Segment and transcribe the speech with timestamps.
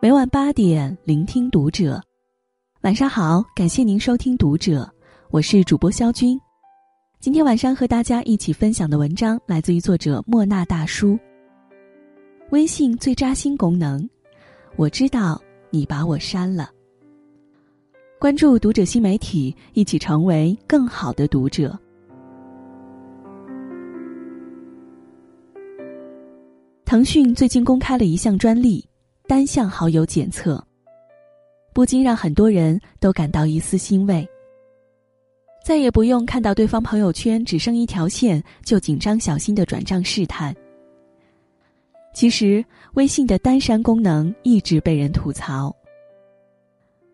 [0.00, 2.00] 每晚八点，聆听读者。
[2.82, 4.88] 晚上好，感谢您收听读者，
[5.32, 6.38] 我是主播肖军。
[7.18, 11.18] 今天晚上和大家一起分享的文章来自于作者莫那大叔。
[12.50, 14.08] 微信最扎心功能，
[14.76, 16.70] 我知道你把我删了。
[18.20, 21.76] 关注读者新媒体，一起成为更好的读者。
[26.84, 28.88] 腾讯最近公开了一项专利。
[29.28, 30.66] 单向好友检测，
[31.74, 34.26] 不禁让很多人都感到一丝欣慰。
[35.62, 40.56] 再也不用看到对方朋友圈只剩一条线就紧张小心的转账试探。
[42.14, 42.64] 其实，
[42.94, 45.76] 微信的单删功能一直被人吐槽。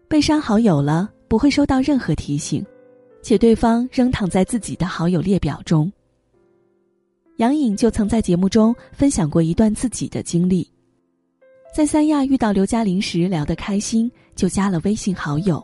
[0.07, 2.65] 被删好友了，不会收到任何提醒，
[3.23, 5.93] 且对方仍躺在自己的好友列表中。
[7.39, 10.71] 杨颖就曾在节目中分享过一段自己的经历。
[11.75, 15.61] 在三亚遇到刘嘉玲时聊得开心，就加了微信好友，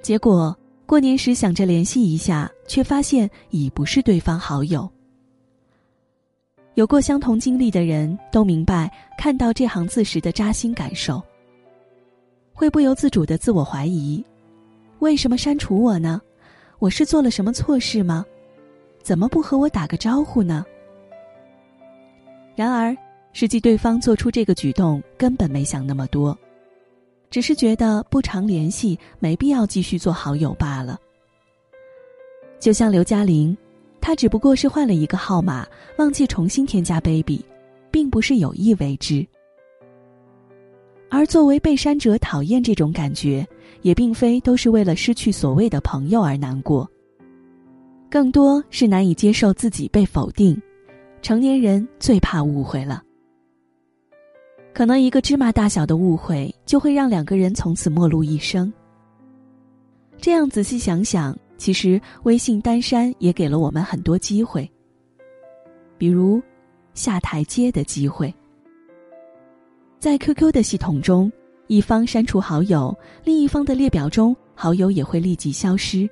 [0.00, 4.90] 结果过年时想着联系一下，却发现已不是对方好友。
[6.72, 11.22] 有过相同经历的人都明白看到这行字时的扎心感受，
[12.54, 14.24] 会不由自主的自我怀疑：
[15.00, 16.18] 为什么删除我呢？
[16.78, 18.24] 我是做了什么错事吗？
[19.02, 20.64] 怎么不和我打个招呼呢？
[22.54, 22.96] 然而。
[23.38, 26.34] 实际对方做出这个举动根本没想那么多，
[27.28, 30.98] 只是觉得不常联系，没必要继续做好友罢了。
[32.58, 33.54] 就像刘嘉玲，
[34.00, 35.66] 她只不过是换了一个号码，
[35.98, 37.44] 忘记重新添加 baby，
[37.90, 39.22] 并不是有意为之。
[41.10, 43.46] 而作为被删者，讨厌这种感觉，
[43.82, 46.90] 也并非都是为了失去所谓的朋友而难过，
[48.10, 50.58] 更多是难以接受自己被否定。
[51.20, 53.02] 成年人最怕误会了。
[54.76, 58.70] 可能一个芝麻大小的误会，就会让两个人从此陌路一生。
[60.18, 64.70] 这样仔细想想，其实微信单删也给了我们很多机会，
[65.96, 66.42] 比如
[66.92, 68.30] 下台阶的机会。
[69.98, 71.32] 在 QQ 的系统中，
[71.68, 76.06] 一方删除好友，另一方的列表中好友也会立即消失，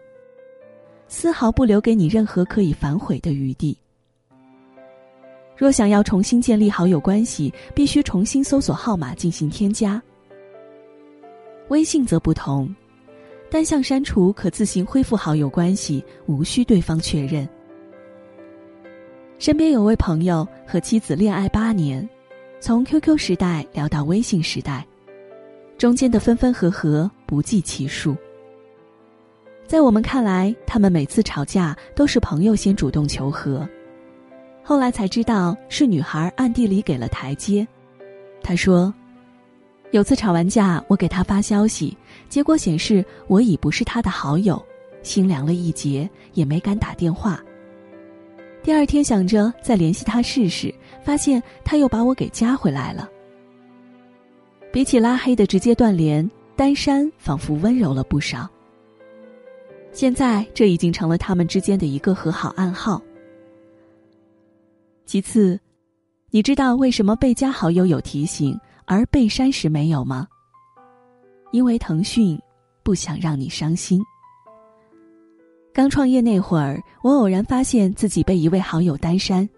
[1.07, 3.77] 丝毫不留给你任何可以反悔的余地。
[5.57, 10.03] 若想要重新建立好友关系，必须重新搜索号码进行添加。
[11.69, 12.75] 微信则不同，
[13.51, 17.49] 单向删除可自行恢复好友关系，无需对方确认。
[19.39, 22.07] 身边有位朋友和妻子恋爱八年，
[22.61, 24.87] 从 QQ 时代聊到微信时代，
[25.79, 28.17] 中间的分分合合不计其数。
[29.67, 33.67] 在我们看来，他们每次吵架都是朋友先主动求和。
[34.67, 37.69] 后来才知道是女孩暗地里给了台阶。
[38.43, 38.93] 他说
[39.93, 41.95] ：“有次吵完架，我给他发消息，
[42.31, 44.61] 结果显示我已不是他的好友，
[45.03, 47.39] 心凉了一截，也没敢打电话。
[48.63, 53.07] 第二天想着再联系他试试，发现他又把我给加回来了。
[54.73, 58.49] 比起拉黑的直接断联，单删仿佛温柔了不少。
[59.93, 62.99] 现在这已经成了他们之间的一个和好暗号。”
[65.07, 65.61] 其次，
[66.31, 70.27] 你知道为什么被加好友有提醒，而被删时没有吗？
[71.53, 72.41] 因为腾讯
[72.83, 74.03] 不想让你伤心。
[75.73, 79.49] 刚创业那会儿，我偶然发现自己被一位好友单删，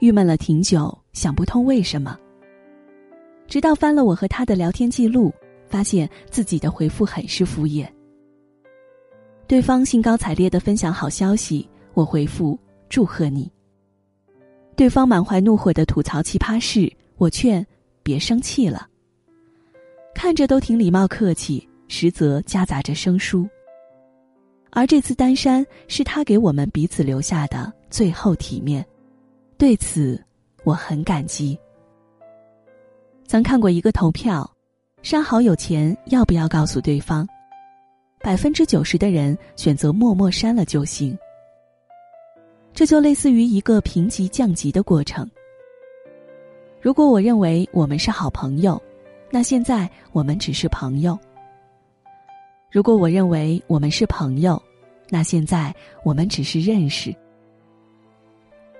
[0.00, 2.18] 郁闷了挺久，想不通为什么。
[3.48, 5.32] 直到翻了我和他的聊天记录，
[5.66, 7.86] 发现自己的回复很是敷衍。
[9.46, 13.50] 对方兴高采烈的分享好消息，我回复祝贺你。
[14.74, 17.64] 对方满怀怒火的吐槽奇葩事，我劝
[18.02, 18.88] 别生气了。
[20.14, 23.48] 看着都挺礼貌客气，实则夹杂着生疏。
[24.70, 28.84] 而这次单删是他给我们彼此留下的最后体面，
[29.58, 30.22] 对此
[30.64, 31.58] 我很感激。
[33.26, 34.50] 曾看过一个投票，
[35.02, 37.26] 删好友前要不要告诉对方？
[38.20, 41.16] 百分之九十的人选择默默删了就行。
[42.74, 45.28] 这就类似于一个评级降级的过程。
[46.80, 48.80] 如果我认为我们是好朋友，
[49.30, 51.14] 那现在我们只是朋友；
[52.70, 54.60] 如果我认为我们是朋友，
[55.10, 57.14] 那现在我们只是认识；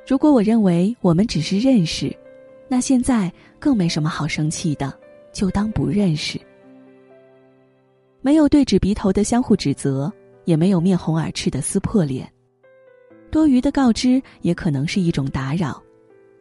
[0.07, 2.15] 如果我认为我们只是认识，
[2.69, 4.93] 那现在更没什么好生气的，
[5.33, 6.41] 就当不认识。
[8.23, 10.11] 没有对指鼻头的相互指责，
[10.47, 12.32] 也没有面红耳赤的撕破脸。
[13.33, 15.83] 多余的告知也可能是一种打扰，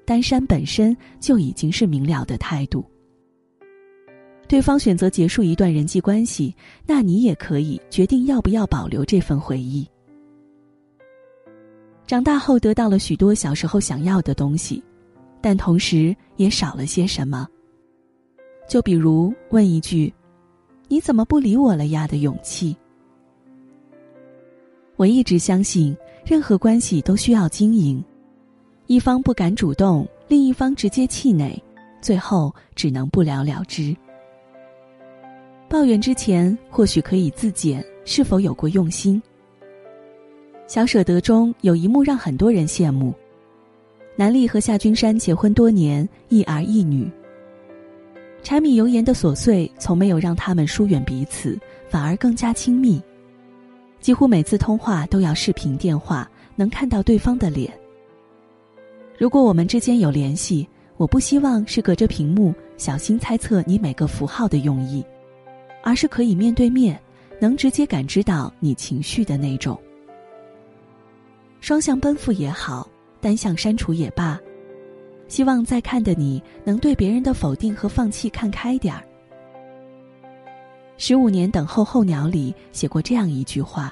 [0.06, 2.86] 单删本身就已经是明了的态度。
[4.46, 6.54] 对方选择结束一段人际关系，
[6.86, 9.88] 那你也可以决定要不要保留这份回忆。
[12.06, 14.84] 长大后得到了许多小时候想要的东西，
[15.40, 17.48] 但同时也少了些什么。
[18.68, 20.14] 就比如问一句
[20.90, 22.76] ：“你怎么不理我了呀？”的勇气。
[24.98, 28.04] 我一直相信，任何关系都需要经营，
[28.88, 31.62] 一方不敢主动，另一方直接气馁，
[32.02, 33.96] 最后只能不了了之。
[35.68, 39.22] 抱怨之前，或许可以自检是否有过用心。
[40.68, 43.14] 小舍得中有一幕让很多人羡慕：
[44.16, 47.10] 南俪和夏君山结婚多年，一儿一女。
[48.44, 51.60] 柴米油盐的琐碎从没有让他们疏远彼此，
[51.90, 53.02] 反而更加亲密。
[54.02, 57.72] 几乎每次通话都要视频电话，能看到对方的脸。
[59.18, 60.68] 如果我们之间有联系，
[60.98, 65.06] 我不希望是隔着屏幕小心猜测你每个符号的用意。
[65.84, 67.00] 而是可以面对面，
[67.40, 69.76] 能直接感知到你情绪的那种。
[71.60, 72.88] 双向奔赴也好，
[73.20, 74.40] 单向删除也罢，
[75.28, 79.04] 希望在看的你能对别人的否定和放弃看开点儿。
[81.04, 83.92] 十五年等候候鸟里写过这样一句话：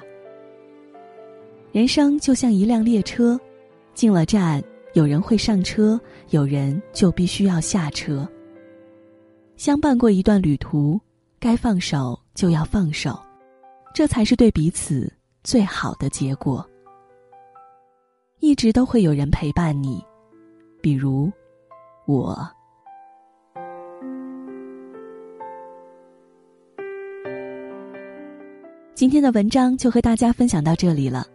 [1.72, 3.36] 人生就像一辆列车，
[3.94, 4.62] 进了站，
[4.92, 8.28] 有人会上车，有人就必须要下车。
[9.56, 11.00] 相伴过一段旅途。
[11.40, 13.18] 该放手就要放手，
[13.92, 15.12] 这才是对彼此
[15.42, 16.64] 最好的结果。
[18.38, 20.00] 一直都会有人陪伴你，
[20.80, 21.28] 比如
[22.06, 22.48] 我。
[29.00, 31.26] 今天的文章就和大家分享到这里了。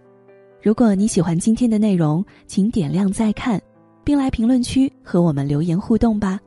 [0.62, 3.59] 如果你喜欢今天的内容，请点亮再看，
[4.03, 6.39] 并来评论区和我们留言互动吧。